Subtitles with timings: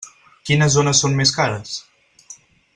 [0.49, 1.77] Quines zones són més cares?